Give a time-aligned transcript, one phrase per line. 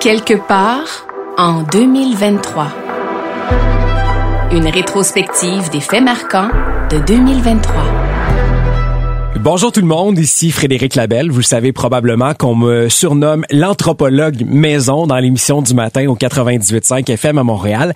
[0.00, 2.68] Quelque part en 2023.
[4.50, 6.48] Une rétrospective des faits marquants
[6.90, 7.99] de 2023.
[9.38, 11.30] Bonjour tout le monde, ici Frédéric Labelle.
[11.30, 17.10] Vous le savez probablement qu'on me surnomme l'anthropologue maison dans l'émission du matin au 98.5
[17.10, 17.94] FM à Montréal.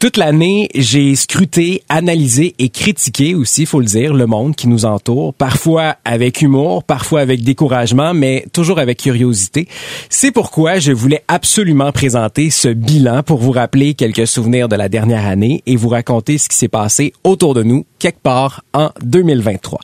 [0.00, 4.84] Toute l'année, j'ai scruté, analysé et critiqué aussi, faut le dire, le monde qui nous
[4.84, 9.68] entoure, parfois avec humour, parfois avec découragement, mais toujours avec curiosité.
[10.10, 14.88] C'est pourquoi je voulais absolument présenter ce bilan pour vous rappeler quelques souvenirs de la
[14.88, 18.90] dernière année et vous raconter ce qui s'est passé autour de nous quelque part en
[19.02, 19.78] 2023.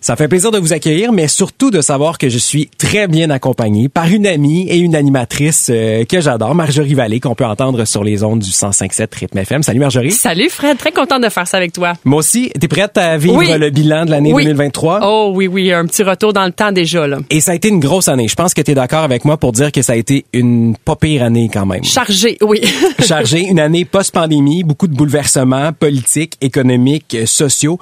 [0.00, 3.28] Ça fait plaisir de vous accueillir, mais surtout de savoir que je suis très bien
[3.28, 7.84] accompagné par une amie et une animatrice euh, que j'adore, Marjorie Vallée, qu'on peut entendre
[7.84, 9.62] sur les ondes du 105.7 Rythme FM.
[9.62, 10.12] Salut Marjorie.
[10.12, 11.92] Salut Fred, très contente de faire ça avec toi.
[12.06, 15.00] Moi aussi, t'es prête à vivre le bilan de l'année 2023?
[15.02, 17.06] Oh oui, oui, un petit retour dans le temps déjà.
[17.06, 17.18] Là.
[17.28, 18.26] Et ça a été une grosse année.
[18.26, 20.74] Je pense que tu es d'accord avec moi pour dire que ça a été une
[20.82, 21.84] pas pire année quand même.
[21.84, 22.62] Chargée, oui.
[23.06, 27.78] Chargée, une année post-pandémie, beaucoup de bouleversements politiques, économiques, sociaux.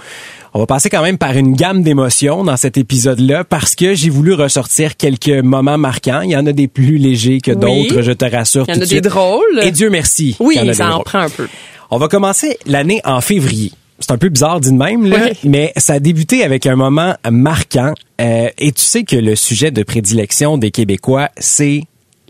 [0.54, 4.10] On va passer quand même par une gamme d'émotions dans cet épisode-là parce que j'ai
[4.10, 6.22] voulu ressortir quelques moments marquants.
[6.22, 8.64] Il y en a des plus légers que d'autres, je te rassure.
[8.68, 9.60] Il y en a des drôles.
[9.62, 10.36] Et Dieu merci.
[10.40, 11.48] Oui, ça en prend un peu.
[11.90, 13.72] On va commencer l'année en février.
[14.00, 17.14] C'est un peu bizarre dit de même, là, mais ça a débuté avec un moment
[17.30, 17.94] marquant.
[18.20, 21.82] Euh, et tu sais que le sujet de prédilection des Québécois, c'est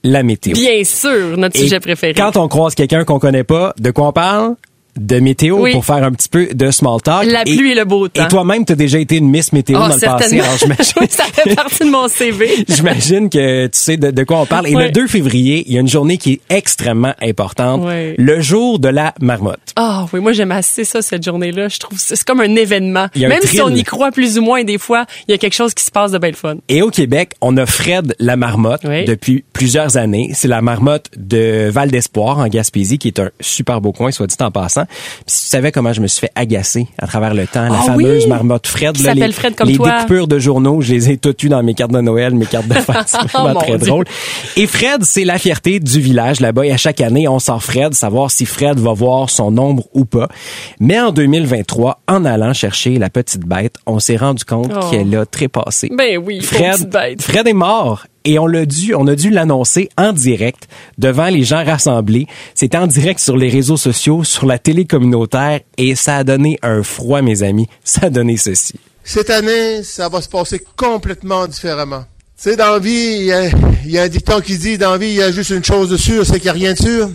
[0.03, 0.55] la météo.
[0.55, 2.15] Bien sûr, notre sujet préféré.
[2.15, 4.55] Quand on croise quelqu'un qu'on connaît pas, de quoi on parle?
[4.99, 7.25] De météo pour faire un petit peu de small talk.
[7.27, 8.25] La pluie et, le beau temps.
[8.25, 10.41] Et toi-même, tu as déjà été une Miss Météo oh, dans le passé.
[11.01, 12.65] oui, ça fait partie de mon CV.
[12.69, 14.69] j'imagine que tu sais de, quoi on parle.
[14.69, 17.83] Et le 2 février, il y a une journée qui est extrêmement importante.
[18.17, 19.59] Le jour de la marmotte.
[19.77, 21.69] Ah oui, moi j'aime assez ça, cette journée-là.
[21.69, 23.07] Je trouve c'est comme un événement.
[23.17, 25.75] Même si on y croit plus ou moins, des fois, il y a quelque chose
[25.75, 26.57] qui se passe de belle fun.
[26.69, 30.31] Et au Québec, on a Fred la marmotte depuis plusieurs années.
[30.35, 34.29] C'est la marmotte de Val d'Espoir en Gaspésie, qui est un super beau coin, soit
[34.29, 34.85] dit en passant.
[34.85, 37.81] Puis si tu savais comment je me suis fait agacer à travers le temps, la
[37.81, 38.95] ah fameuse marmotte Fred.
[38.95, 41.75] Qui les, Fred comme les découpures de journaux, je les ai toutes eues dans mes
[41.75, 43.03] cartes de Noël, mes cartes de fête.
[43.07, 44.05] C'est vraiment oh, très drôle.
[44.57, 46.65] Et Fred, c'est la fierté du village là-bas.
[46.65, 50.05] Et à chaque année, on sort Fred, savoir si Fred va voir son ombre ou
[50.05, 50.29] pas.
[50.79, 54.89] Mais en 2023, en allant chercher la petite bête, on s'est rendu compte oh.
[54.89, 55.91] qu'elle a trépassé.
[55.93, 57.23] Ben oui, Fred, bête.
[57.23, 60.69] Fred est mort et on l'a dû, on a dû l'annoncer en direct
[60.99, 62.27] devant les gens rassemblés.
[62.55, 66.59] C'était en direct sur les réseaux sociaux, sur la télé communautaire et ça a donné
[66.63, 67.69] un froid, mes amis.
[67.85, 68.75] Ça a donné ceci.
[69.05, 72.05] Cette année, ça va se passer complètement différemment.
[72.37, 73.31] Tu sais, dans vie,
[73.85, 75.89] il y, a un dicton qui dit, dans vie, il y a juste une chose
[75.89, 77.11] de sûre, c'est qu'il n'y a rien de sûr.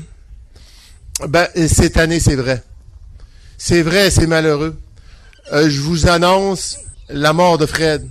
[1.27, 2.63] Ben, cette année, c'est vrai.
[3.57, 4.75] C'est vrai, c'est malheureux.
[5.53, 8.09] Euh, je vous annonce la mort de Fred.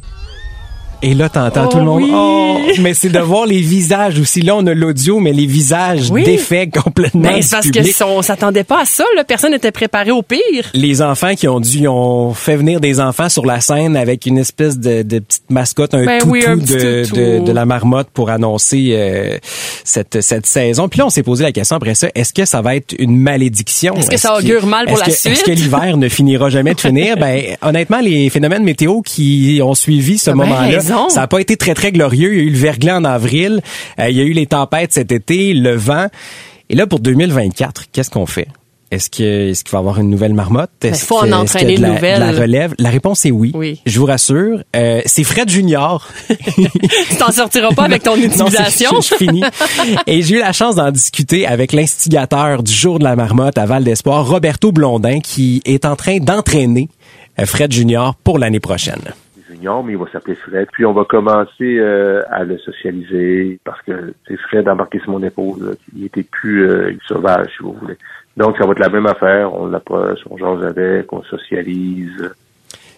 [1.05, 2.11] Et là, t'entends tout le Oh monde.
[2.15, 4.41] Oh, mais c'est de voir les visages aussi.
[4.41, 6.23] Là, on a l'audio, mais les visages Oui.
[6.23, 7.23] défaits complètement.
[7.23, 7.97] Mais c'est parce public.
[7.99, 9.05] que on s'attendait pas à ça.
[9.17, 9.25] Là.
[9.25, 10.41] Personne n'était préparé au pire.
[10.75, 14.27] Les enfants qui ont dû, ils ont fait venir des enfants sur la scène avec
[14.27, 17.17] une espèce de, de petite mascotte, un Ben toutou, oui, un petit de, toutou.
[17.17, 19.39] de, de la marmotte pour annoncer euh,
[19.85, 20.89] cette, cette saison.
[20.89, 23.17] Puis là, on s'est posé la question après ça, est-ce que ça va être une
[23.17, 23.95] malédiction?
[23.97, 25.33] Est-ce que ça augure mal pour la que- suite?
[25.33, 27.17] Est-ce que l'hiver ne finira jamais de finir?
[27.23, 31.09] Ben, honnêtement, les phénomènes météo qui ont suivi ce bien moment-là, raison.
[31.09, 32.33] ça n'a pas été très, très glorieux.
[32.35, 33.61] Il y a eu le verglas en avril,
[33.99, 36.07] euh, il y a eu les tempêtes cet été, le vent.
[36.71, 38.49] Et là, pour 2024, qu'est-ce qu'on fait?
[38.91, 40.69] Est-ce que est-ce qu'il va y avoir une nouvelle marmotte?
[40.83, 42.39] Est-ce faut en entraîner de la, de la nouvelle.
[42.43, 42.75] relève?
[42.79, 43.51] La réponse est oui.
[43.55, 43.81] Oui.
[43.87, 44.63] Je vous rassure.
[44.77, 46.07] Euh, c'est Fred Junior.
[46.29, 49.01] Tu t'en sortiras pas avec ton Non, c'est- utilisation.
[49.01, 49.43] je, je finis.
[50.07, 53.65] Et j'ai eu la chance d'en discuter avec l'instigateur du jour de la marmotte à
[53.65, 56.91] Val d'Espoir, Roberto Blondin, qui est en train d'entraîner
[57.41, 59.01] euh, Fred Junior pour l'année prochaine.
[59.63, 60.69] Mais il va s'appeler Fred.
[60.73, 65.23] Puis on va commencer euh, à le socialiser parce que c'est Fred embarqué sur mon
[65.23, 65.59] épaule.
[65.61, 65.73] là.
[65.97, 67.97] Il était plus euh, sauvage, si vous voulez.
[68.37, 69.55] Donc ça va être la même affaire.
[69.55, 72.31] On l'approche, on jase avec, on socialise.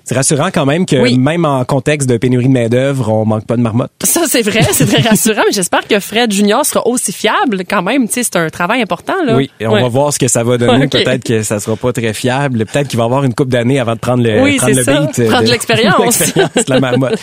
[0.05, 1.17] C'est rassurant quand même que Oui.
[1.19, 3.91] même en contexte de pénurie de main-d'œuvre, on manque pas de marmotte.
[4.05, 7.83] Ça, c'est vrai, c'est très rassurant, mais j'espère que Fred Junior sera aussi fiable quand
[7.83, 8.07] même.
[8.07, 9.35] Tu sais, c'est un travail important, là.
[9.37, 9.81] Oui, et on Ouais.
[9.83, 10.89] va voir ce que ça va donner.
[10.89, 12.67] Peut-être que ça sera pas très fiable.
[12.67, 14.85] Peut-être qu'il va avoir une coupe d'années avant de prendre le, Oui, prendre c'est le
[14.85, 15.01] ça.
[15.01, 15.19] beat.
[15.21, 16.19] euh, Prendre de l'expérience.
[16.21, 17.19] l'expérience de la marmotte.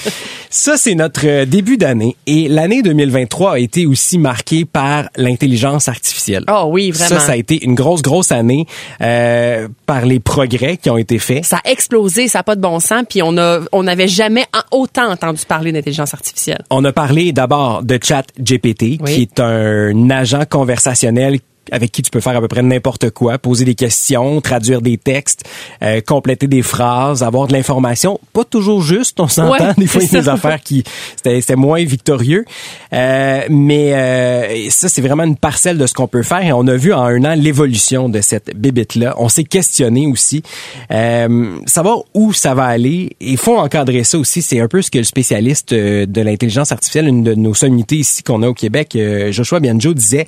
[0.50, 2.16] Ça, c'est notre euh, début d'année.
[2.26, 6.44] Et l'année 2023 a été aussi marquée par l'intelligence artificielle.
[6.52, 7.20] Oh oui, vraiment.
[7.20, 8.66] Ça, ça a été une grosse, grosse année
[9.02, 11.46] euh, par les progrès qui ont été faits.
[11.46, 14.46] Ça a explosé, ça n'a pas de bon sens, puis on a, on n'avait jamais
[14.72, 16.64] autant entendu parler d'intelligence artificielle.
[16.70, 19.14] On a parlé d'abord de Chat GPT, Oui.
[19.14, 21.40] qui est un agent conversationnel
[21.72, 24.98] avec qui tu peux faire à peu près n'importe quoi, poser des questions, traduire des
[24.98, 25.44] textes,
[25.82, 28.20] euh, compléter des phrases, avoir de l'information.
[28.34, 29.74] Pas toujours juste, on s'entend.
[29.78, 30.84] des fois, il y a des affaires qui
[31.16, 32.46] c'était moins victorieux.
[32.94, 36.44] Euh, mais euh, ça, c'est vraiment une parcelle de ce qu'on peut faire.
[36.44, 39.16] Et on a vu en un an l'évolution de cette bébite-là.
[39.18, 40.44] On s'est questionné aussi.
[40.92, 43.16] Euh, savoir où ça va aller.
[43.20, 44.42] Il faut encadrer ça aussi.
[44.42, 47.98] C'est un peu ce que le spécialiste euh, de l'intelligence artificielle, une de nos sommités
[47.98, 50.28] ici qu'on a au Québec, euh, Joshua Bianjo, disait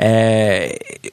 [0.00, 0.68] euh,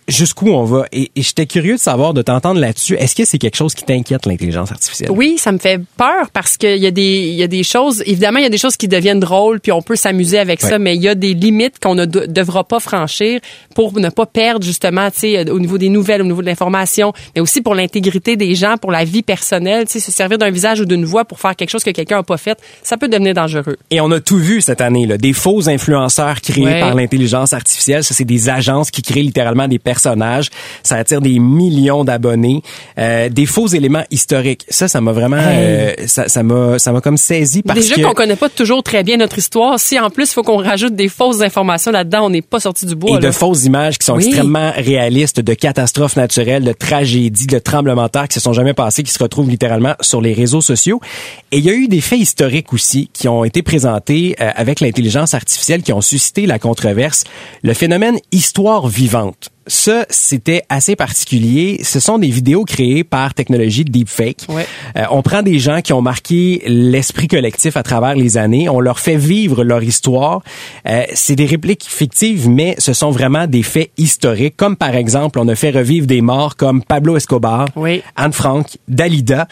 [0.08, 0.86] jusqu'où on va?
[0.92, 2.96] Et, et j'étais curieux de savoir, de t'entendre là-dessus.
[2.96, 5.12] Est-ce que c'est quelque chose qui t'inquiète, l'intelligence artificielle?
[5.12, 8.40] Oui, ça me fait peur parce qu'il y a des, y a des choses, évidemment,
[8.40, 10.96] il y a des choses qui deviennent drôles puis on peut s'amuser avec ça, mais
[10.96, 13.40] il y a des limites qu'on ne devra pas franchir
[13.76, 17.14] pour ne pas perdre justement, tu sais, au niveau des nouvelles, au niveau de l'information,
[17.36, 20.52] mais aussi pour l'intégrité des gens, pour la vie personnelle, tu sais, se servir d'un
[20.52, 23.08] visage ou d'une voix pour faire quelque chose que quelqu'un n'a pas fait, ça peut
[23.08, 23.78] devenir dangereux.
[23.92, 28.04] Et on a tout vu cette année, là, des faux influenceurs créés par l'intelligence artificielle.
[28.04, 30.50] Ça, c'est des agences qui créent littéralement des personnages.
[30.84, 32.62] Ça attire des millions d'abonnés.
[32.98, 34.66] Euh, des faux éléments historiques.
[34.70, 38.36] Ça, ça m'a vraiment, euh, ça, m'a, ça m'a comme saisi parce Déjà qu'on connaît
[38.36, 39.80] pas toujours très bien notre histoire.
[39.80, 42.86] Si en plus il faut qu'on rajoute des fausses informations là-dedans, on n'est pas sorti
[42.86, 43.18] du bois.
[43.18, 48.06] Et de fausses images qui sont extrêmement réalistes de catastrophes naturelles, de tragédies, de tremblements
[48.06, 51.00] de terre qui se sont jamais passés, qui se retrouvent littéralement sur les réseaux sociaux.
[51.52, 54.80] Et il y a eu des faits historiques aussi qui ont été présentés euh, avec
[54.80, 57.24] l'intelligence artificielle qui ont suscité la controverse.
[57.64, 59.39] Le phénomène histoire vivante
[59.70, 61.82] ça, c'était assez particulier.
[61.84, 64.46] Ce sont des vidéos créées par technologie deepfake.
[64.50, 64.66] Ouais.
[64.98, 68.80] Euh, on prend des gens qui ont marqué l'esprit collectif à travers les années, on
[68.80, 70.42] leur fait vivre leur histoire.
[70.88, 75.38] Euh, c'est des répliques fictives, mais ce sont vraiment des faits historiques, comme par exemple,
[75.40, 77.68] on a fait revivre des morts comme Pablo Escobar,
[78.16, 79.48] Anne Frank, Dalida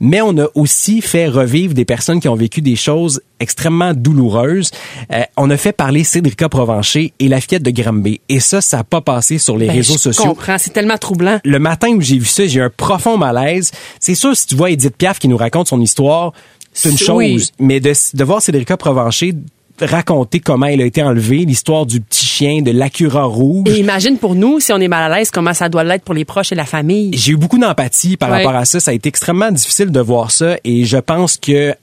[0.00, 4.70] mais on a aussi fait revivre des personnes qui ont vécu des choses extrêmement douloureuses.
[5.12, 8.20] Euh, on a fait parler Cédrica Provencher et la fillette de Granby.
[8.28, 10.24] Et ça, ça n'a pas passé sur les ben, réseaux sociaux.
[10.24, 11.38] Je comprends, c'est tellement troublant.
[11.44, 13.70] Le matin où j'ai vu ça, j'ai eu un profond malaise.
[13.98, 16.32] C'est sûr, si tu vois Edith Piaf qui nous raconte son histoire,
[16.72, 17.52] c'est une chose.
[17.58, 19.34] Mais de, de voir Cédrica Provencher
[19.80, 23.68] raconter comment elle a été enlevée, l'histoire du petit chien, de l'Acura rouge.
[23.68, 26.14] Et imagine pour nous, si on est mal à l'aise, comment ça doit l'être pour
[26.14, 27.10] les proches et la famille.
[27.14, 28.80] J'ai eu beaucoup d'empathie par rapport à ça.
[28.80, 31.74] Ça a été extrêmement difficile de voir ça et je pense que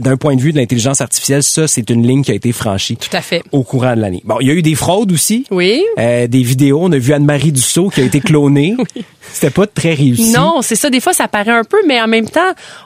[0.00, 2.96] d'un point de vue de l'intelligence artificielle, ça, c'est une ligne qui a été franchie.
[2.96, 3.42] Tout à fait.
[3.52, 4.22] Au courant de l'année.
[4.24, 5.44] Bon, il y a eu des fraudes aussi.
[5.50, 5.82] Oui.
[5.98, 6.80] Euh, des vidéos.
[6.82, 8.74] On a vu Anne-Marie Dussault qui a été clonée.
[8.96, 9.04] oui.
[9.32, 10.32] C'était pas très réussi.
[10.32, 10.90] Non, c'est ça.
[10.90, 12.40] Des fois, ça paraît un peu, mais en même temps,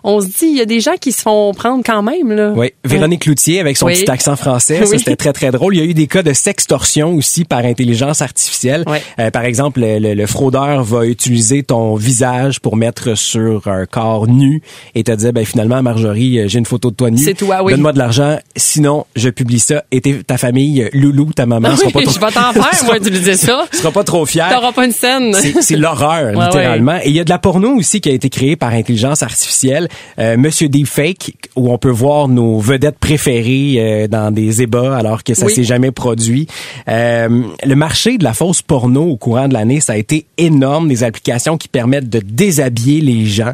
[0.04, 2.52] on se dit, il y a des gens qui se font prendre quand même, là.
[2.54, 2.72] Oui.
[2.84, 4.84] Véronique Cloutier avec son petit accent français.
[4.84, 5.74] Ça, c'était très, très drôle.
[5.74, 8.84] Il y a eu des cas de sextorsion aussi par intelligence artificielle.
[9.18, 14.26] Euh, par exemple, le, le, fraudeur va utiliser ton visage pour mettre sur un corps
[14.26, 14.62] nu
[14.94, 17.18] et te dire, ben, finalement, Marjorie, euh, j'ai une photo de toi nu.
[17.18, 17.72] C'est toi, oui.
[17.72, 18.38] Donne-moi de l'argent.
[18.56, 19.84] Sinon, je publie ça.
[19.92, 22.10] Et ta famille, Loulou, ta maman, ah sera pas trop...
[22.10, 23.66] Je vais t'en faire, moi, utiliser ça.
[23.72, 24.48] sera pas trop fier.
[24.50, 25.34] T'auras pas une scène.
[25.60, 26.96] C'est l'horreur, littéralement.
[27.02, 29.88] Et il y a de la porno aussi qui a été créée par intelligence artificielle.
[30.18, 35.24] Euh, Monsieur Deepfake, où on peut voir nos vedettes préférées euh, dans des ébats alors
[35.24, 36.46] que ça s'est jamais produit.
[36.88, 40.88] Euh, le marché de la fausse porno au courant de l'année, ça a été énorme.
[40.88, 43.52] Des applications qui permettent de déshabiller les gens.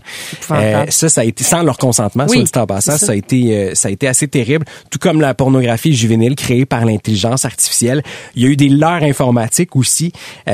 [0.50, 2.92] Euh, ça, ça a été sans leur consentement, oui, soit dit en passant.
[2.92, 3.06] Ça.
[3.06, 3.12] ça.
[3.12, 4.64] a été, euh, ça a été assez terrible.
[4.90, 8.02] Tout comme la pornographie juvénile créée par l'intelligence artificielle.
[8.34, 10.12] Il y a eu des leurres informatiques aussi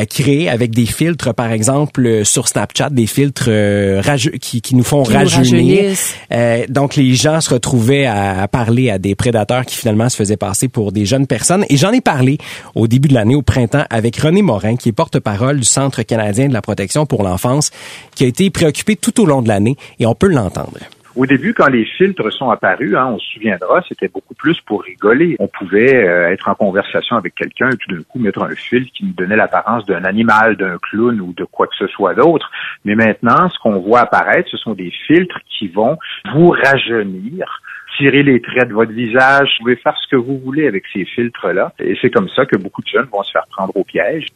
[0.08, 4.02] créées avec des filtres, par exemple, sur Snapchat, des filtres euh,
[4.40, 5.96] qui, qui, nous font rajeunir.
[6.32, 10.16] Euh, donc les gens se retrouvaient à, à, parler à des prédateurs qui finalement se
[10.16, 11.64] faisaient passer pour des jeunes personnes.
[11.68, 12.38] Et j'en ai parlé
[12.74, 16.48] au début de l'année, au printemps, avec René Morin, qui est porte-parole du Centre canadien
[16.48, 17.70] de la protection pour l'enfance,
[18.14, 20.78] qui a été préoccupé tout au long de l'année, et on peut l'entendre.
[21.16, 24.82] Au début, quand les filtres sont apparus, hein, on se souviendra, c'était beaucoup plus pour
[24.82, 25.36] rigoler.
[25.38, 28.90] On pouvait euh, être en conversation avec quelqu'un et tout d'un coup mettre un filtre
[28.92, 32.50] qui nous donnait l'apparence d'un animal, d'un clown ou de quoi que ce soit d'autre.
[32.84, 35.98] Mais maintenant, ce qu'on voit apparaître, ce sont des filtres qui vont
[36.34, 37.62] vous rajeunir
[37.96, 39.48] tirer les traits de votre visage.
[39.58, 41.72] Vous pouvez faire ce que vous voulez avec ces filtres-là.
[41.80, 44.26] Et c'est comme ça que beaucoup de jeunes vont se faire prendre au piège.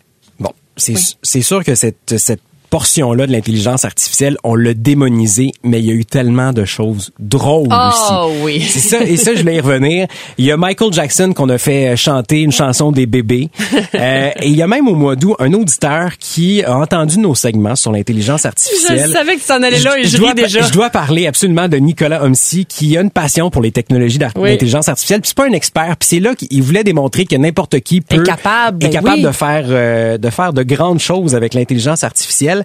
[0.40, 5.84] Bon, c'est sûr que cette, cette portion-là de l'intelligence artificielle, on l'a démonisé, mais il
[5.84, 8.40] y a eu tellement de choses drôles oh, aussi.
[8.42, 8.60] oui.
[8.62, 10.06] C'est ça, et ça, je vais y revenir.
[10.38, 13.50] Il y a Michael Jackson qu'on a fait chanter une chanson des bébés.
[13.94, 17.34] euh, et il y a même au mois d'août un auditeur qui a entendu nos
[17.34, 19.04] segments sur l'intelligence artificielle.
[19.06, 20.62] Je savais que tu en allais là et je, je dois, déjà.
[20.62, 24.88] Je dois parler absolument de Nicolas Homsi qui a une passion pour les technologies d'intelligence
[24.88, 25.20] artificielle.
[25.20, 25.94] Puis c'est pas un expert.
[25.98, 29.30] Puis c'est là qu'il voulait démontrer que n'importe qui peut est capable, est capable de
[29.30, 32.61] faire euh, de faire de grandes choses avec l'intelligence artificielle.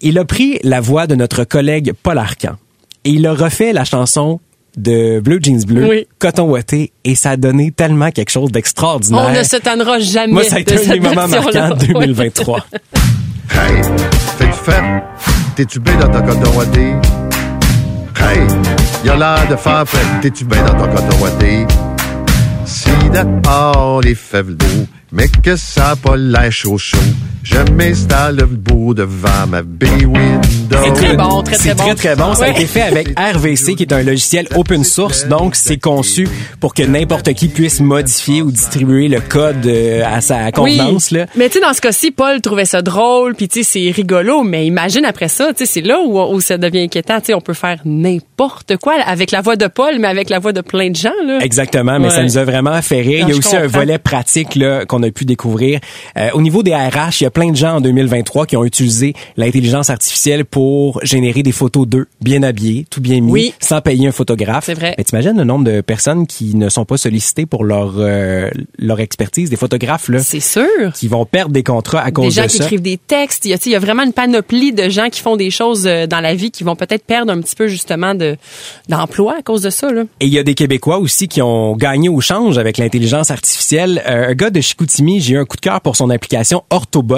[0.00, 2.56] Il a pris la voix de notre collègue Paul Arcan
[3.04, 4.40] et il a refait la chanson
[4.76, 6.06] de bleu jeans bleu, Oui.
[6.20, 9.26] coton ouaté, et ça a donné tellement quelque chose d'extraordinaire.
[9.28, 11.86] On ne se tannera jamais Moi, ça a été de un des moments marquants de
[11.86, 12.66] 2023.
[13.50, 13.80] Hey,
[14.38, 14.82] t'es-tu fait?
[15.56, 16.80] T'es-tu bien dans ton coton ouaté?
[18.20, 18.46] Hey,
[19.04, 19.98] y'a l'air de faire prêt.
[20.20, 21.66] T'es-tu bien dans ton coton ouaté?
[23.02, 24.66] Dehors les fèves d'eau,
[25.12, 26.98] mais que ça a pas l'air chaud chaud,
[27.42, 30.48] je m'installe debout devant ma bay window.
[30.84, 31.94] C'est très bon, très, C'est très bon.
[31.94, 32.34] très, très bon.
[32.34, 35.26] Ça a été fait avec RVC, qui est un logiciel open source.
[35.26, 36.28] Donc, c'est conçu
[36.60, 41.10] pour que n'importe qui puisse modifier ou distribuer le code euh, à sa convenance.
[41.10, 41.26] Là.
[41.36, 44.42] Mais tu sais, dans ce cas-ci, Paul trouvait ça drôle, puis tu sais, c'est rigolo,
[44.44, 47.18] mais imagine après ça, tu sais, c'est là où, où ça devient inquiétant.
[47.20, 50.38] Tu sais, on peut faire n'importe quoi avec la voix de Paul, mais avec la
[50.38, 51.08] voix de plein de gens.
[51.26, 51.38] Là.
[51.40, 52.14] Exactement, mais Ouais.
[52.14, 55.10] ça nous a vraiment Non, il y a aussi un volet pratique là qu'on a
[55.10, 55.80] pu découvrir.
[56.16, 58.64] Euh, au niveau des RH, il y a plein de gens en 2023 qui ont
[58.64, 63.54] utilisé l'intelligence artificielle pour générer des photos d'eux, bien habillés, tout bien mis, Oui.
[63.60, 64.64] sans payer un photographe.
[64.66, 64.94] C'est vrai.
[64.98, 69.00] Mais t'imagines le nombre de personnes qui ne sont pas sollicitées pour leur euh, leur
[69.00, 70.92] expertise, des photographes là, C'est sûr.
[70.94, 72.64] qui vont perdre des contrats à Des cause gens de qui ça.
[72.64, 73.44] écrivent des textes.
[73.44, 75.36] Il y, a, tu sais, il y a vraiment une panoplie de gens qui font
[75.36, 78.36] des choses euh, dans la vie qui vont peut-être perdre un petit peu justement de
[78.88, 79.90] d'emploi à cause de ça.
[79.92, 80.02] Là.
[80.20, 84.02] Et il y a des Québécois aussi qui ont gagné au change avec l'intelligence artificielle.
[84.06, 87.16] Euh, un gars de Chicoutimi, j'ai eu un coup de cœur pour son application Orthobot.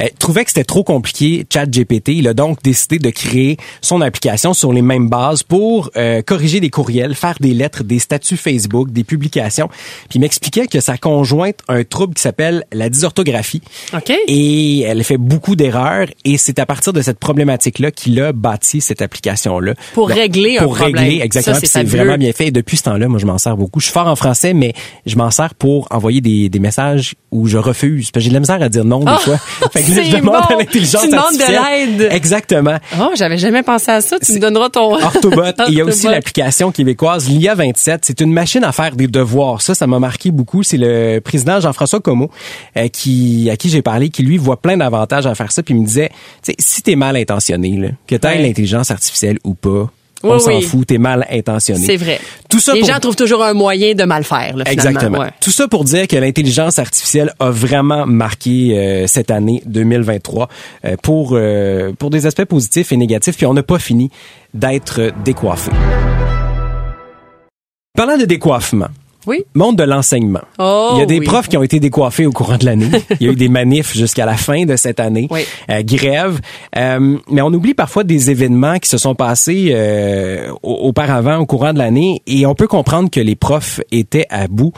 [0.00, 2.08] Euh, trouvait que c'était trop compliqué, ChatGPT.
[2.08, 6.60] Il a donc décidé de créer son application sur les mêmes bases pour euh, corriger
[6.60, 9.68] des courriels, faire des lettres, des statuts Facebook, des publications.
[9.68, 13.62] Puis il m'expliquait que sa conjointe a un trouble qui s'appelle la dysorthographie.
[13.94, 14.12] OK.
[14.28, 18.80] Et elle fait beaucoup d'erreurs et c'est à partir de cette problématique-là qu'il a bâti
[18.80, 19.74] cette application-là.
[19.94, 21.04] Pour régler un Pour problème.
[21.04, 21.54] régler, exactement.
[21.54, 22.48] Ça, Puis c'est c'est vraiment bien fait.
[22.48, 23.80] Et depuis ce temps-là, moi, je m'en sers beaucoup.
[23.80, 24.72] Je suis fort en français, mais
[25.06, 28.10] je m'en sers pour envoyer des, des messages où je refuse.
[28.10, 29.36] Parce que j'ai de la misère à dire non, des fois.
[29.72, 30.54] Fait que là, je demande bon.
[30.54, 32.08] à l'intelligence Tu demandes de l'aide.
[32.12, 32.76] Exactement.
[33.00, 34.18] Oh, j'avais jamais pensé à ça.
[34.18, 35.42] Tu me donneras ton Orthobot.
[35.44, 38.04] Et il y a aussi l'application québécoise l'IA 27.
[38.04, 39.60] C'est une machine à faire des devoirs.
[39.62, 40.62] Ça, ça m'a marqué beaucoup.
[40.62, 42.30] C'est le président Jean-François Comeau
[42.76, 45.62] euh, qui, à qui j'ai parlé, qui lui voit plein d'avantages à faire ça.
[45.62, 46.08] Puis il me disait,
[46.42, 48.42] tu sais, si t'es mal intentionné, là, que t'aies Ouais.
[48.42, 49.90] l'intelligence artificielle ou pas,
[50.22, 50.62] on s'en oui.
[50.62, 50.86] fout.
[50.86, 51.84] T'es mal intentionné.
[51.84, 52.20] C'est vrai.
[52.48, 54.56] Tout ça Les pour- gens trouvent toujours un moyen de mal faire.
[54.56, 54.64] Là.
[54.70, 55.18] Exactement.
[55.18, 55.30] Ouais.
[55.40, 60.48] Tout ça pour dire que l'intelligence artificielle a vraiment marqué euh, cette année 2023
[60.84, 63.36] euh, pour euh, pour des aspects positifs et négatifs.
[63.36, 64.10] Puis on n'a pas fini
[64.54, 65.70] d'être décoiffé.
[67.96, 68.88] Parlant de décoiffement.
[69.26, 69.44] Oui.
[69.54, 70.42] Monde de l'enseignement.
[70.58, 71.24] Oh, Il y a des oui.
[71.26, 72.88] profs qui ont été décoiffés au courant de l'année.
[73.20, 75.26] Il y a eu des manifs jusqu'à la fin de cette année.
[75.30, 75.40] Oui.
[75.70, 76.40] Euh, grève.
[76.76, 81.46] Euh, mais on oublie parfois des événements qui se sont passés euh, au- auparavant, au
[81.46, 82.22] courant de l'année.
[82.26, 84.72] Et on peut comprendre que les profs étaient à bout,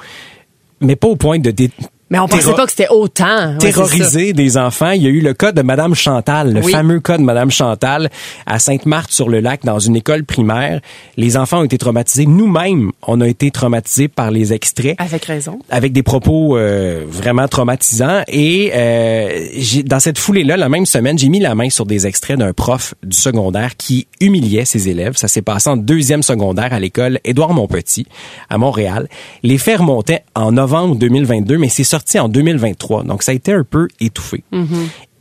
[0.81, 1.71] mais pas au point de dé-
[2.11, 3.53] Mais on pensait pas que c'était autant.
[3.53, 4.93] Ouais, terroriser des enfants.
[4.93, 6.73] Il y a eu le cas de Madame Chantal, le Oui.
[6.73, 8.09] fameux cas de Madame Chantal
[8.47, 10.81] à Sainte-Marthe-sur-le-Lac dans une école primaire.
[11.17, 12.25] Les enfants ont été traumatisés.
[12.27, 15.59] Nous-mêmes, on a été traumatisés par les extraits Avec raison.
[15.71, 18.23] avec des propos euh, vraiment traumatisants.
[18.29, 19.29] Et euh,
[19.85, 22.95] dans cette foulée-là, la même semaine, j'ai mis la main sur des extraits d'un prof
[23.03, 25.17] du secondaire qui humiliait ses élèves.
[25.17, 28.07] Ça s'est passé en deuxième secondaire à l'école Édouard Montpetit
[28.49, 29.09] à Montréal.
[29.43, 33.03] Les faits remontaient en novembre 2022, mais c'est sorti en 2023.
[33.05, 34.45] Donc, ça a été un peu étouffé.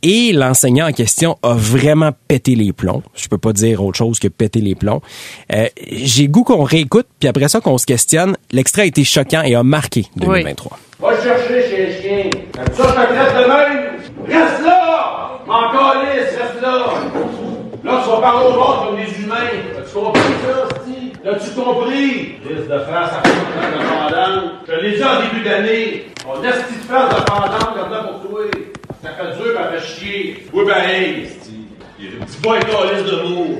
[0.02, 3.02] Et l'enseignant en question a vraiment pété les plombs.
[3.16, 5.00] Je peux pas dire autre chose que péter les plombs.
[5.52, 8.36] Euh, J'ai goût qu'on réécoute, puis après ça qu'on se questionne.
[8.52, 10.78] L'extrait a été choquant et a marqué 2023.
[11.00, 12.30] Va chercher chez les chiens.
[12.54, 13.86] Ça, je te traite de même.
[14.28, 15.40] Reste là!
[15.48, 16.86] Encore lisse, reste là!
[17.84, 19.50] Là, tu vas parler au monde comme des humains.
[19.80, 21.07] As-tu compris ça, Steve?
[21.28, 22.36] L'as-tu compris?
[22.48, 24.52] Liste de France à de pendant.
[24.66, 26.06] Je l'ai dit en début d'année.
[26.26, 28.40] On a cette phase de pendant, comme là pour toi.
[29.02, 30.46] Ça fait dur, ça fait chier.
[30.54, 31.28] Oui, ben, hey.
[31.98, 33.58] Dis pas un calice de mots.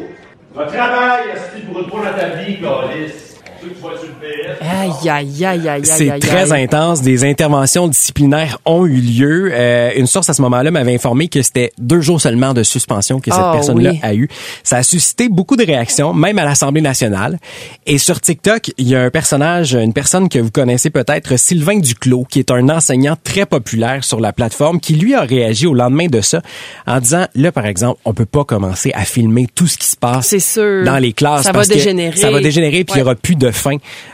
[0.55, 3.28] Va travailler, Steve, pour une fois dans ta vie, calice.
[5.81, 7.03] Que C'est très intense.
[7.03, 9.51] Des interventions disciplinaires ont eu lieu.
[9.53, 13.21] Euh, une source à ce moment-là m'avait informé que c'était deux jours seulement de suspension
[13.21, 14.01] que cette Ah, personne-là oui.
[14.03, 14.29] a eu.
[14.63, 17.39] Ça a suscité beaucoup de réactions, même à l'Assemblée nationale.
[17.87, 21.79] Et sur TikTok, il y a un personnage, une personne que vous connaissez peut-être, Sylvain
[21.79, 25.75] Duclos, qui est un enseignant très populaire sur la plateforme, qui lui a réagi au
[25.75, 26.43] lendemain de ça
[26.87, 29.97] en disant, là, par exemple, on peut pas commencer à filmer tout ce qui se
[29.97, 30.85] passe sûr.
[30.85, 31.43] dans les classes.
[31.43, 32.17] Ça va parce que dégénérer.
[32.17, 33.03] Ça va dégénérer, puis il y Ouais.
[33.03, 33.48] aura plus de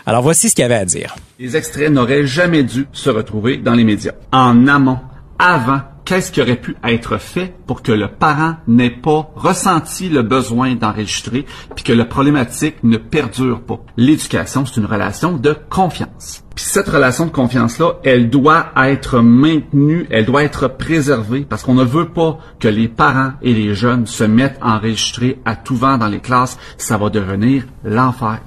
[0.07, 1.15] Alors voici ce qu'il avait à dire.
[1.39, 4.13] Les extraits n'auraient jamais dû se retrouver dans les médias.
[4.33, 5.01] En amont,
[5.39, 10.23] avant, qu'est-ce qui aurait pu être fait pour que le parent n'ait pas ressenti le
[10.23, 13.81] besoin d'enregistrer puis que la problématique ne perdure pas?
[13.97, 16.45] L'éducation, c'est une relation de confiance.
[16.55, 21.75] Puis cette relation de confiance-là, elle doit être maintenue, elle doit être préservée parce qu'on
[21.75, 25.77] ne veut pas que les parents et les jeunes se mettent à enregistrer à tout
[25.77, 26.59] vent dans les classes.
[26.79, 28.39] Ça va devenir l'enfer.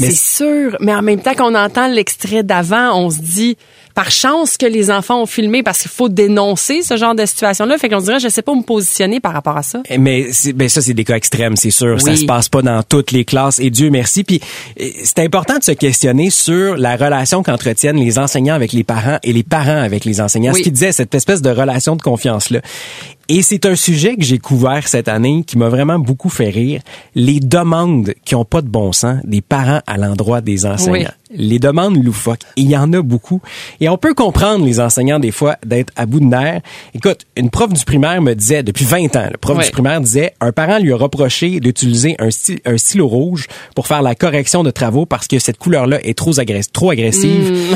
[0.00, 3.56] Mais C'est sûr, mais en même temps qu'on entend l'extrait d'avant, on se dit
[3.94, 7.78] par chance que les enfants ont filmé parce qu'il faut dénoncer ce genre de situation-là.
[7.78, 9.82] Fait qu'on dirait, je sais pas où me positionner par rapport à ça.
[10.00, 12.00] Mais c'est- ben ça c'est des cas extrêmes, c'est sûr.
[12.00, 12.16] Ça Oui.
[12.18, 14.24] se passe pas dans toutes les classes et Dieu merci.
[14.24, 14.40] Puis
[14.80, 19.18] euh, c'est important de se questionner sur la relation qu'entretiennent les enseignants avec les parents
[19.22, 20.52] et les parents avec les enseignants.
[20.54, 20.58] Oui.
[20.58, 22.60] Ce qui disait cette espèce de relation de confiance là.
[23.28, 26.80] Et c'est un sujet que j'ai couvert cette année qui m'a vraiment beaucoup fait rire.
[27.14, 31.10] Les demandes qui ont pas de bon sens des parents à l'endroit des enseignants.
[31.36, 32.42] Les demandes loufoques.
[32.56, 33.40] Il y en a beaucoup.
[33.80, 36.60] Et on peut comprendre les enseignants des fois d'être à bout de nerfs.
[36.94, 40.34] Écoute, une prof du primaire me disait depuis 20 ans, le prof du primaire disait
[40.40, 44.62] un parent lui a reproché d'utiliser un, sty- un stylo rouge pour faire la correction
[44.62, 47.74] de travaux parce que cette couleur-là est trop, agress- trop agressive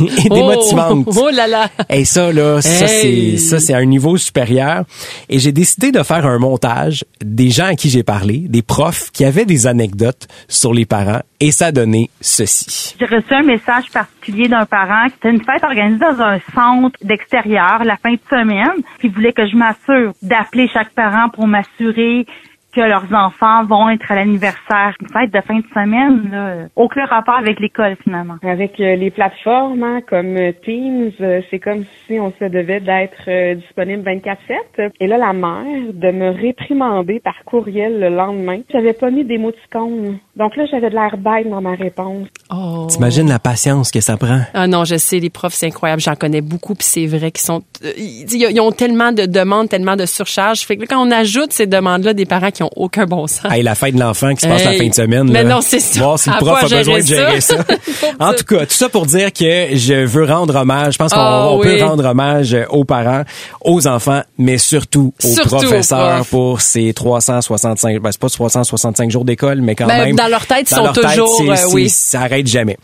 [0.00, 1.06] et démotivante.
[1.08, 1.68] Oh, oh là là.
[1.88, 4.84] Et ça, là, ça, c'est, ça, c'est un niveau supérieur.
[5.28, 9.10] Et j'ai décidé de faire un montage des gens à qui j'ai parlé, des profs
[9.12, 12.94] qui avaient des anecdotes sur les parents, et ça donnait ceci.
[12.98, 16.98] J'ai reçu un message particulier d'un parent qui était une fête organisée dans un centre
[17.02, 18.82] d'extérieur la fin de semaine.
[19.02, 22.26] Il voulait que je m'assure d'appeler chaque parent pour m'assurer
[22.74, 24.94] que leurs enfants vont être à l'anniversaire.
[25.00, 28.36] Une fête de fin de semaine, là, aucun rapport avec l'école finalement.
[28.42, 32.80] Avec euh, les plateformes hein, comme euh, Teams, euh, c'est comme si on se devait
[32.80, 34.90] d'être disponible 24/7.
[35.00, 38.60] Et là, la mère de me réprimander par courriel le lendemain.
[38.72, 40.18] J'avais pas mis d'émoticônes.
[40.36, 42.28] Donc là, j'avais de l'air bête dans ma réponse.
[42.50, 42.86] Oh.
[42.88, 44.40] T'imagines la patience que ça prend?
[44.54, 46.00] Ah non, je sais, les profs, c'est incroyable.
[46.00, 47.62] J'en connais beaucoup, puis c'est vrai qu'ils sont...
[47.96, 50.60] Ils, ils ont tellement de demandes, tellement de surcharges.
[50.60, 53.50] Fait que là, quand on ajoute ces demandes-là, des parents qui ont aucun bon sens.
[53.50, 54.78] Hey, la fête de l'enfant qui se passe la Hey.
[54.78, 55.30] fin de semaine.
[55.30, 55.54] Mais là.
[55.56, 56.00] non, c'est ça.
[56.00, 57.56] Voir si le prof a besoin de gérer ça.
[58.20, 60.94] en tout cas, tout ça pour dire que je veux rendre hommage.
[60.94, 61.78] Je pense qu'on Ah, oui.
[61.78, 63.22] peut rendre hommage aux parents,
[63.64, 66.30] aux enfants, mais surtout aux Surtout aux professeurs profs.
[66.30, 70.16] pour ces 365, ben, c'est pas 365 jours d'école, mais quand Ben, même.
[70.16, 71.88] dans leur tête, ils sont leur tête, toujours, c'est- euh, oui.
[71.88, 72.76] Ça arrête jamais.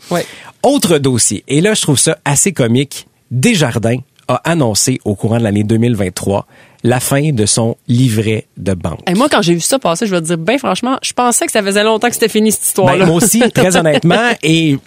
[0.63, 1.43] Autre dossier.
[1.47, 3.07] Et là, je trouve ça assez comique.
[3.31, 6.45] Desjardins a annoncé au courant de l'année 2023
[6.83, 8.99] la fin de son livret de banque.
[9.07, 11.45] Et moi, quand j'ai vu ça passer, je vais te dire, ben franchement, je pensais
[11.45, 13.05] que ça faisait longtemps que c'était fini cette histoire-là.
[13.05, 14.77] Ben, moi aussi, très honnêtement, et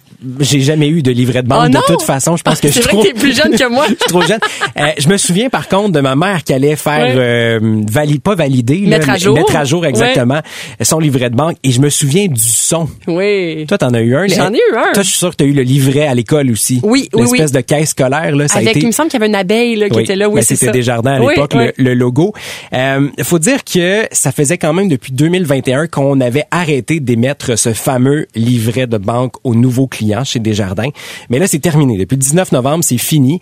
[0.40, 2.36] j'ai jamais eu de livret de banque Oh de toute façon.
[2.36, 3.02] Je pense que je suis vrai trop...
[3.02, 3.84] que t'es plus jeune que moi.
[3.88, 4.38] je suis trop jeune.
[4.78, 7.14] Euh, je me souviens par contre de ma mère qui allait faire Ouais.
[7.16, 9.34] euh, vali- pas valider, là, Mettre à jour.
[9.34, 10.40] mettre à jour exactement
[10.82, 11.56] son livret de banque.
[11.64, 12.88] Et je me souviens du son.
[13.06, 13.64] Oui.
[13.66, 14.26] Toi, t'en as eu un.
[14.26, 14.92] J'en ai eu un.
[14.92, 16.80] Toi, je suis sûr que t'as eu le livret à l'école aussi.
[16.82, 17.38] Oui, oui, oui.
[17.38, 18.80] L'espèce de caisse scolaire là, ça a Avec, été.
[18.80, 20.28] il me semble qu'il y avait une abeille là, qui Oui, était là.
[20.28, 20.72] Oui, ben, c'était ça.
[20.72, 21.66] Desjardins à l'époque, oui.
[21.78, 22.32] le, le logo.
[22.72, 27.72] Euh, faut dire que ça faisait quand même depuis 2021 qu'on avait arrêté d'émettre ce
[27.72, 30.90] fameux livret de banque aux nouveaux clients chez Desjardins.
[31.28, 31.96] Mais là, c'est terminé.
[31.98, 33.40] Depuis le 19 novembre, c'est fini.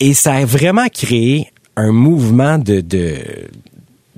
[0.00, 2.80] Et ça a vraiment créé un mouvement de...
[2.80, 3.16] de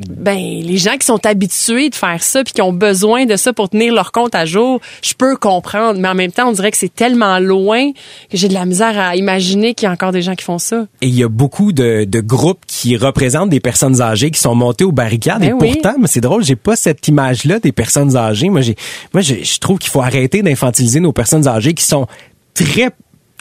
[0.08, 3.52] Ben, les gens qui sont habitués de faire ça puis qui ont besoin de ça
[3.52, 6.00] pour tenir leur compte à jour, je peux comprendre.
[6.00, 8.98] Mais en même temps, on dirait que c'est tellement loin que j'ai de la misère
[8.98, 10.86] à imaginer qu'il y a encore des gens qui font ça.
[11.00, 14.54] et il y a beaucoup de, de groupes qui représentent des personnes âgées qui sont
[14.54, 15.40] montées aux barricades.
[15.40, 15.72] Ben et oui.
[15.72, 18.48] pourtant, mais c'est drôle, j'ai pas cette image-là des personnes âgées.
[18.48, 18.76] Moi, j'ai,
[19.12, 22.06] moi, je trouve qu'il faut arrêter d'infantiliser nos personnes âgées qui sont
[22.54, 22.90] très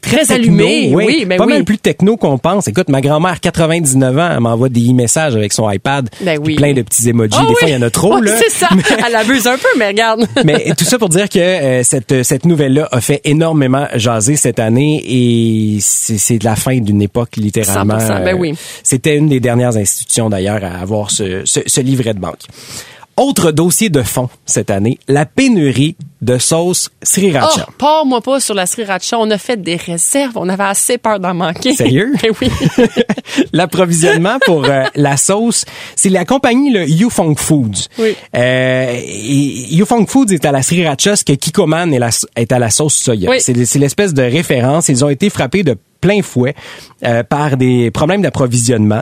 [0.02, 1.54] Très techno, allumées, oui, ben pas oui.
[1.54, 2.68] mal plus techno qu'on pense.
[2.68, 6.56] Écoute, ma grand-mère, 99 ans, elle m'envoie des e-messages avec son iPad, Ben oui.
[6.56, 7.34] plein de petits emojis.
[7.38, 7.56] Ah des oui.
[7.60, 8.32] fois, il y en a trop, là.
[8.38, 8.70] C'est ça.
[9.06, 10.26] Elle abuse un peu, mais regarde.
[10.46, 14.60] Mais tout ça pour dire que euh, cette cette nouvelle-là a fait énormément jaser cette
[14.60, 17.98] année et c'est la fin d'une époque littéralement.
[17.98, 18.54] 100%, ben oui.
[18.84, 22.40] C'était une des dernières institutions d'ailleurs à avoir ce, ce, ce livret de banque.
[23.20, 27.66] Autre dossier de fond cette année, la pénurie de sauce sriracha.
[27.68, 29.18] Oh, pars-moi pas sur la sriracha.
[29.20, 30.34] On a fait des réserves.
[30.38, 31.74] On avait assez peur d'en manquer.
[31.74, 32.14] Sérieux?
[32.22, 32.50] Ben oui.
[33.54, 37.88] L'approvisionnement pour euh, la sauce, c'est la compagnie le Yufeng Foods.
[38.00, 38.16] Oui.
[38.36, 42.60] Euh, et Yufeng Foods est à la sriracha, ce que Kikoman est, la- est à
[42.60, 43.30] la sauce soya.
[43.30, 43.38] Oui.
[43.40, 44.90] C'est c'est l'espèce de référence.
[44.90, 46.56] Ils ont été frappés de plein fouet
[47.04, 49.02] euh, par des problèmes d'approvisionnement.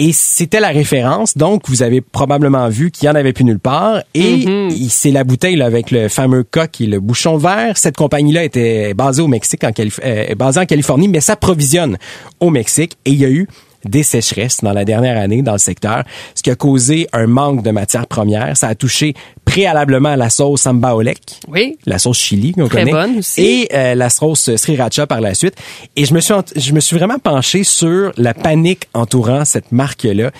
[0.00, 1.36] Et c'était la référence.
[1.36, 4.00] Donc, vous avez probablement vu qu'il y en avait plus nulle part.
[4.14, 7.76] Et il- c'est la bouteille là, avec le fameux coq et le bouchon vert.
[7.76, 11.98] Cette compagnie-là était basée au Mexique, en Calif- euh, basée en Californie, mais s'approvisionne
[12.38, 12.96] au Mexique.
[13.06, 13.48] Et il y a eu
[13.88, 17.62] des sécheresses dans la dernière année dans le secteur, ce qui a causé un manque
[17.62, 18.56] de matières premières.
[18.56, 21.76] Ça a touché préalablement la sauce samba olek, Oui.
[21.86, 23.40] la sauce chili qu'on connaît, bonne aussi.
[23.42, 25.54] et euh, la sauce sriracha par la suite.
[25.96, 30.30] Et je me suis je me suis vraiment penché sur la panique entourant cette marque-là.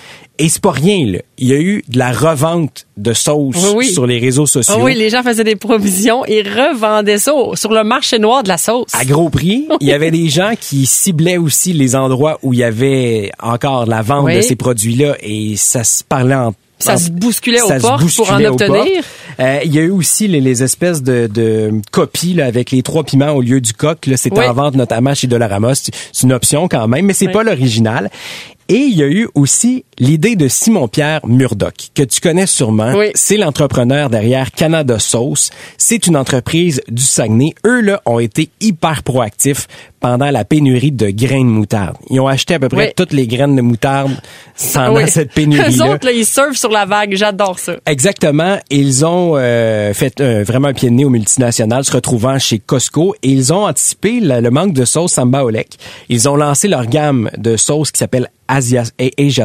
[0.41, 1.19] Et c'est pas rien là.
[1.37, 3.89] Il y a eu de la revente de sauce Oui, oui.
[3.91, 4.73] sur les réseaux sociaux.
[4.77, 8.47] Ah oui, les gens faisaient des provisions et revendaient ça sur le marché noir de
[8.47, 8.87] la sauce.
[8.93, 9.67] à gros prix.
[9.81, 13.85] Il y avait des gens qui ciblaient aussi les endroits où il y avait encore
[13.85, 14.37] la vente Oui.
[14.37, 18.41] de ces produits-là et ça se parlait en Ça se bousculait aux portes pour en
[18.45, 19.03] obtenir.
[19.41, 22.81] Euh, il y a eu aussi les, les espèces de, de copies là, avec les
[22.81, 24.05] trois piments au lieu du coq.
[24.05, 24.45] Là, c'est Oui.
[24.45, 25.75] en vente notamment chez Dollarama.
[25.75, 27.33] C'est c'est une option quand même, mais c'est Oui.
[27.33, 28.09] pas l'original.
[28.71, 32.93] Et il y a eu aussi l'idée de Simon-Pierre Murdoch, que tu connais sûrement.
[32.95, 33.07] Oui.
[33.15, 35.49] C'est l'entrepreneur derrière Canada Sauce.
[35.77, 37.53] C'est une entreprise du Saguenay.
[37.65, 39.67] Eux, là, ont été hyper proactifs
[39.99, 41.97] pendant la pénurie de grains de moutarde.
[42.11, 42.93] Ils ont acheté à peu près Oui.
[42.95, 44.11] toutes les graines de moutarde
[44.73, 45.03] pendant Oui.
[45.09, 45.93] cette Eux pénurie-là.
[45.93, 47.15] autres, là, ils surfent sur la vague.
[47.15, 47.73] J'adore ça.
[47.87, 48.59] Exactement.
[48.69, 52.59] Ils ont euh, fait euh, vraiment un pied de nez aux multinationales, se retrouvant chez
[52.59, 55.69] Costco, et ils ont anticipé le, le manque de sauce Samba Olek.
[56.07, 58.83] Ils ont lancé leur gamme de sauces qui s'appelle Asia,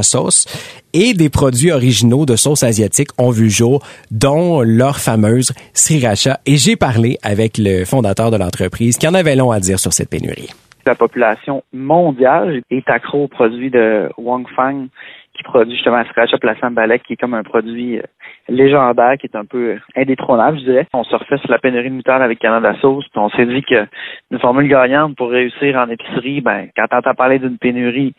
[0.02, 0.46] Sauce,
[0.92, 6.38] et des produits originaux de sauce asiatique ont vu jour, dont leur fameuse Sriracha.
[6.46, 9.92] Et j'ai parlé avec le fondateur de l'entreprise qui en avait long à dire sur
[9.92, 10.50] cette pénurie.
[10.86, 14.88] La population mondiale est accro aux produits de Wang Fang,
[15.34, 18.02] qui produit justement la sriracha et la sambalek, qui est comme un produit euh,
[18.48, 20.86] légendaire, qui est un peu indétrônable, je dirais.
[20.92, 23.62] On se refait sur la pénurie de moutarde avec Canada Sauce, puis on s'est dit
[23.62, 23.86] que
[24.30, 28.14] une formule gagnante pour réussir en épicerie, ben, quand t'entends parler d'une pénurie,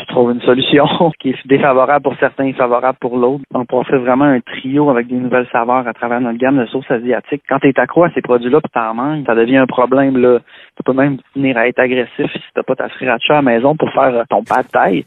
[0.00, 0.84] tu trouves une solution
[1.20, 3.42] qui est défavorable pour certains et favorable pour l'autre.
[3.52, 6.66] Donc, on fait vraiment un trio avec des nouvelles saveurs à travers notre gamme de
[6.66, 7.42] sauces asiatiques.
[7.48, 10.16] Quand tu es accro à ces produits-là puis t'en manges, ça devient un problème.
[10.18, 10.38] Là.
[10.76, 13.76] Tu peux même venir à être agressif si t'as pas ta sriracha à la maison
[13.76, 15.04] pour faire euh, ton pas de taille.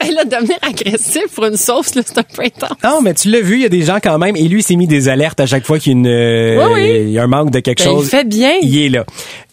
[0.00, 2.82] Ben là, devenir agressif pour une sauce, là, c'est un peu intense.
[2.84, 4.62] Non, mais tu l'as vu, il y a des gens quand même, et lui, il
[4.62, 6.90] s'est mis des alertes à chaque fois qu'il y a, une, euh, Oui, oui.
[7.04, 8.10] il y a un manque de quelque Ben, il chose.
[8.10, 8.50] fait bien.
[8.62, 9.04] Il est là.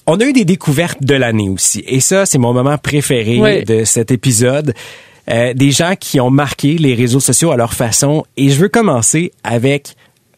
[0.08, 1.84] On a eu des découvertes de l'année aussi.
[1.86, 3.64] Et ça, c'est mon moment préféré Oui.
[3.66, 4.74] de cet épisode.
[5.30, 8.24] Euh, des gens qui ont marqué les réseaux sociaux à leur façon.
[8.38, 9.96] Et je veux commencer avec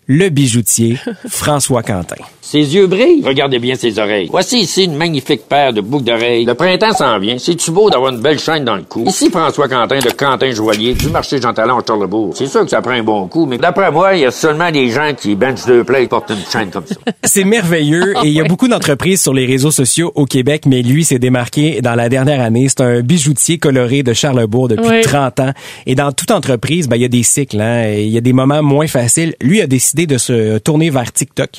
[0.07, 0.97] le bijoutier
[1.29, 2.15] François Quentin.
[2.51, 3.21] Ses yeux brillent.
[3.23, 4.27] Regardez bien ses oreilles.
[4.31, 6.45] Voici ici une magnifique paire de boucles d'oreilles.
[6.45, 7.37] Le printemps s'en vient.
[7.37, 9.03] C'est-tu beau d'avoir une belle chaîne dans le cou?
[9.05, 12.31] Ici François Quentin de Quentin Joaillier du marché Jean Talon à Charlebourg.
[12.33, 14.71] C'est sûr que ça prend un bon coup, mais d'après moi, il y a seulement
[14.71, 16.95] des gens qui bench deux plats et portent une chaîne comme ça.
[17.23, 20.81] C'est merveilleux et il y a beaucoup d'entreprises sur les réseaux sociaux au Québec, mais
[20.81, 22.65] lui s'est démarqué dans la dernière année.
[22.67, 25.01] C'est un bijoutier coloré de Charlebourg depuis Oui.
[25.01, 25.53] 30 ans.
[25.85, 27.61] Et dans toute entreprise, ben, il y a des cycles.
[27.61, 29.35] Hein, et il y a des moments moins faciles.
[29.39, 31.49] Lui a décidé de se tourner vers TikTok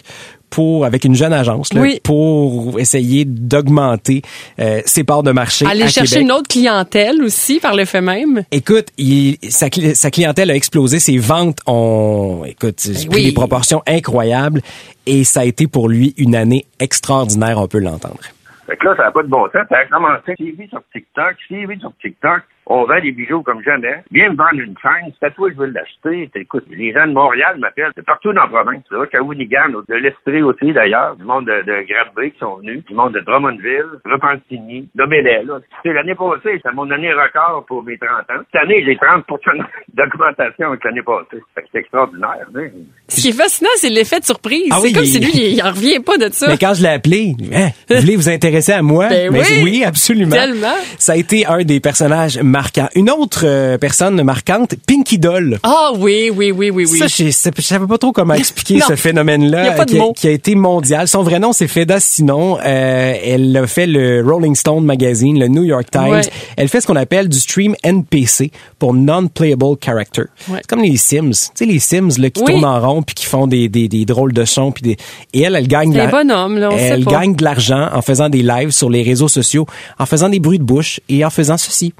[0.50, 2.00] pour avec une jeune agence là, Oui.
[2.02, 4.22] pour essayer d'augmenter
[4.58, 6.24] euh, ses parts de marché Aller à chercher Québec.
[6.24, 8.42] une autre clientèle aussi par le fait même.
[8.50, 13.24] Écoute, il, sa, cli- sa clientèle a explosé, ses ventes ont, écoute, pris Ben oui.
[13.26, 14.60] des proportions incroyables
[15.06, 18.18] et ça a été pour lui une année extraordinaire, on peut l'entendre.
[18.66, 19.62] Fait que là, ça n'a pas de bon sens.
[19.68, 22.42] Ça a commencé suivi sur TikTok, suivi sur TikTok.
[22.72, 23.96] On vend des bijoux comme jamais.
[24.12, 25.12] Viens me vendre une chaîne.
[25.18, 26.30] C'est à toi que je veux l'acheter.
[26.36, 27.90] Écoute, les gens de Montréal m'appellent.
[27.96, 28.84] C'est partout dans la province.
[28.92, 29.04] là.
[29.10, 31.16] Shawinigan, de l'Estrie aussi d'ailleurs.
[31.16, 32.84] Du monde de, de qui sont venus.
[32.86, 35.58] Du monde de Drummondville, Repentigny, de Bélay, là.
[35.82, 36.60] C'est l'année passée.
[36.62, 38.42] C'est mon année record pour mes 30 ans.
[38.52, 39.24] Cette année, j'ai 30
[39.94, 41.42] d'augmentation avec l'année passée.
[41.72, 42.46] C'est extraordinaire.
[42.54, 42.68] hein.
[43.08, 44.68] Ce qui est fascinant, c'est l'effet de surprise.
[44.70, 46.46] Ah c'est oui, comme il- si lui, il en revient pas de ça.
[46.48, 49.08] Mais quand je l'ai appelé, hein, vous voulez vous intéresser à moi?
[49.08, 49.82] Ben Mais oui.
[49.84, 50.36] absolument.
[50.36, 50.76] Tellement.
[50.98, 52.59] Ça a été un des personnages marquants.
[52.94, 55.58] Une autre euh, personne marquante, Pinky Doll.
[55.62, 56.98] Ah oui, oui, oui, oui, oui.
[56.98, 60.12] Ça, je, sais- je savais pas trop comment expliquer ce phénomène-là qui, a- mots.
[60.12, 61.08] qui a été mondial.
[61.08, 62.58] Son vrai nom, c'est Feda Sinon.
[62.64, 66.10] Euh, elle a fait le Rolling Stone Magazine, le New York Times.
[66.10, 66.20] Ouais.
[66.56, 70.22] Elle fait ce qu'on appelle du stream NPC pour Non-Playable Character.
[70.48, 70.58] Ouais.
[70.62, 71.30] C'est comme les Sims.
[71.30, 72.52] Tu sais, les Sims là, qui Oui.
[72.52, 74.72] tournent en rond puis qui font des, des, des drôles de sons.
[74.72, 74.96] Puis des...
[75.34, 75.94] Et elle, elle gagne...
[75.96, 79.66] la- bonhomme, là, Elle gagne de l'argent en faisant des lives sur les réseaux sociaux,
[79.98, 81.94] en faisant des bruits de bouche et en faisant ceci.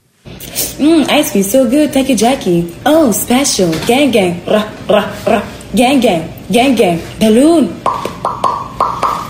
[0.81, 1.93] Mmm, ice cream so good.
[1.93, 2.75] Thank you, Jackie.
[2.87, 3.71] Oh, special.
[3.87, 4.45] Gang, gang.
[4.47, 5.45] Rah, rah, rah.
[5.75, 6.33] Gang, gang.
[6.51, 7.01] Gang, gang.
[7.19, 7.69] Balloon.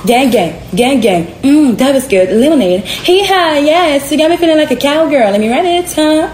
[0.07, 0.61] Gang, gang.
[0.75, 1.27] Gang, gang.
[1.43, 2.31] Mmm, that was good.
[2.31, 2.81] Lemonade.
[2.85, 4.11] Hey, hi, yes.
[4.11, 5.31] You got me feeling like a cowgirl.
[5.31, 6.29] Let me write it, huh?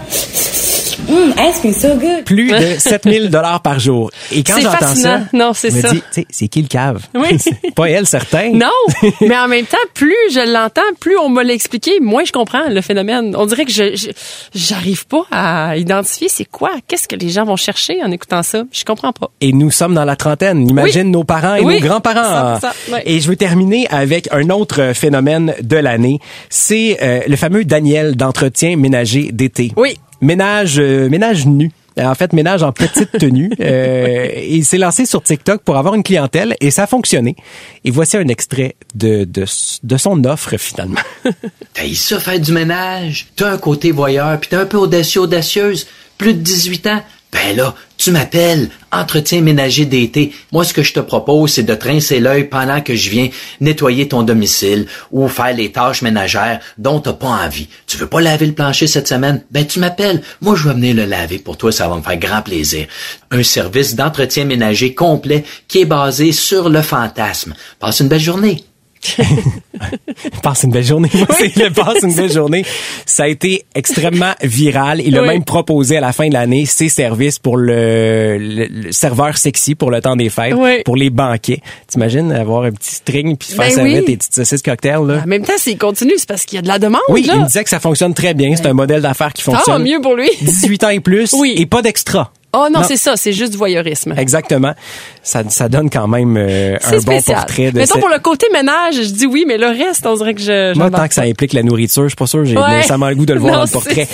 [1.09, 2.25] Ice cream so good.
[2.25, 4.11] Plus de 7000 dollars par jour.
[4.31, 5.89] Et quand j'entends ça, Non, c'est ça.
[6.29, 7.01] c'est qui le cave?
[7.15, 7.37] Oui.
[7.75, 8.51] Pas elle, certain.
[8.51, 8.67] Non,
[9.21, 12.81] mais en même temps, plus je l'entends, plus on me l'expliqué, moins je comprends le
[12.81, 13.35] phénomène.
[13.37, 14.09] On dirait que je je-
[14.53, 18.63] j'arrive pas à identifier c'est quoi, qu'est-ce que les gens vont chercher en écoutant ça.
[18.71, 19.29] Je comprends pas.
[19.39, 20.67] Et nous sommes dans la trentaine.
[20.69, 21.11] Imagine Oui.
[21.11, 22.57] nos parents et Oui, nos grands-parents.
[22.59, 23.03] 100%, ouais.
[23.05, 26.19] Et je veux terminer avec un autre phénomène de l'année.
[26.49, 29.71] C'est euh, le fameux Daniel d'entretien ménager d'été.
[29.77, 29.97] Oui.
[30.21, 31.71] Ménage, euh, ménage nu.
[31.99, 33.51] En fait, ménage en petite tenue.
[33.59, 37.35] Euh, il s'est lancé sur TikTok pour avoir une clientèle et ça a fonctionné.
[37.83, 41.01] Et voici un extrait de, de, son offre finalement.
[41.73, 45.87] T'as ça faire du ménage, t'as un côté voyeur, puis t'es un peu audacieux, audacieuse,
[46.17, 47.03] plus de 18 ans?
[47.31, 50.31] Ben là, tu m'appelles, entretien ménager d'été.
[50.51, 53.29] Moi, ce que je te propose, c'est de trincer l'œil pendant que je viens
[53.59, 57.67] nettoyer ton domicile ou faire les tâches ménagères dont t'as pas envie.
[57.87, 59.43] Tu veux pas laver le plancher cette semaine?
[59.51, 60.21] Ben, tu m'appelles.
[60.41, 62.87] Moi, je vais venir le laver pour toi, ça va me faire grand plaisir.
[63.31, 67.55] Un service d'entretien ménager complet qui est basé sur le fantasme.
[67.79, 68.63] Passe une belle journée.
[70.43, 71.09] passe une belle journée.
[71.13, 72.65] Le passe une belle journée.
[73.05, 75.01] Ça a été extrêmement viral.
[75.05, 75.27] Il a Oui.
[75.27, 79.75] même proposé à la fin de l'année ses services pour le, le- le serveur sexy
[79.75, 80.81] pour le temps des fêtes, Oui.
[80.85, 81.61] pour les banquets.
[81.87, 84.05] T'imagines avoir un petit string puis faire Ben servir oui.
[84.05, 85.21] tes petites saucisses cocktails là?
[85.23, 87.01] En même temps, s'il continue, c'est parce qu'il y a de la demande.
[87.09, 87.33] Oui, là.
[87.35, 88.55] il me disait que ça fonctionne très bien.
[88.55, 89.83] C'est un modèle d'affaires qui Tant fonctionne.
[89.83, 90.29] mieux pour lui.
[90.41, 91.55] 18 ans et plus Oui.
[91.57, 92.31] et pas d'extra.
[92.59, 94.13] Oh non, c'est ça, c'est juste du voyeurisme.
[94.17, 94.73] Exactement.
[95.21, 98.47] Ça, ça donne quand même euh, un bon portrait de Mettons cette- pour le côté
[98.51, 100.75] ménage, je dis oui, mais le reste, on dirait que je.
[100.77, 102.77] Moi, tant que ça implique la nourriture, je suis pas sûr, j'ai Ouais.
[102.77, 104.07] nécessairement le goût de le voir Non, dans le portrait.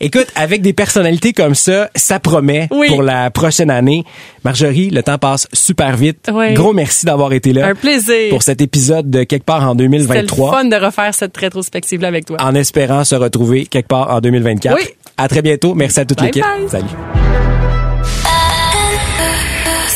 [0.00, 2.86] Écoute, avec des personnalités comme ça, ça promet Oui.
[2.88, 4.04] pour la prochaine année.
[4.44, 6.30] Marjorie, le temps passe super vite.
[6.32, 6.54] Oui.
[6.54, 7.66] Gros merci d'avoir été là.
[7.66, 8.30] Un plaisir.
[8.30, 10.52] Pour cet épisode de quelque part en C'était le 2023.
[10.52, 12.38] fun de refaire cette rétrospective-là avec toi.
[12.40, 14.76] En espérant se retrouver quelque part en 2024.
[14.76, 14.84] Oui.
[15.18, 15.74] À très bientôt.
[15.74, 16.44] Merci à toute l'équipe.
[16.70, 16.86] Salut.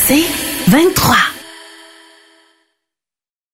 [0.07, 0.27] C'est
[0.69, 1.34] 23.